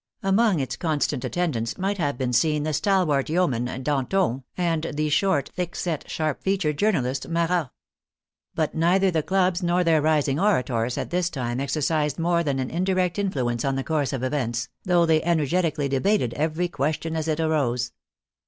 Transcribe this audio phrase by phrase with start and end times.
[0.23, 4.87] Among its constant at tendants might have been seen the stalwart yeoman Dan ton, and
[4.95, 7.69] the short, thick set, sharp featured journalist Marat.
[8.55, 12.71] But neither the clubs nor their rising orators at this time exercised more than an
[12.71, 17.39] indirect influence on the course of events, though they energetically debated every question as it
[17.39, 17.91] arose.